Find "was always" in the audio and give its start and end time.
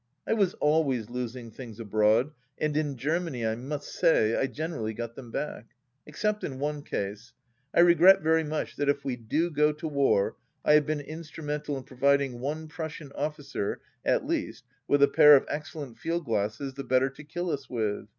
0.33-1.11